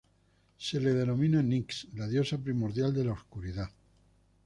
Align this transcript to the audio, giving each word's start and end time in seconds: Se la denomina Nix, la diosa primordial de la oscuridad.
Se 0.67 0.79
la 0.85 0.89
denomina 0.99 1.43
Nix, 1.51 1.83
la 2.01 2.07
diosa 2.15 2.39
primordial 2.49 2.91
de 2.91 3.05
la 3.05 3.11
oscuridad. 3.11 3.69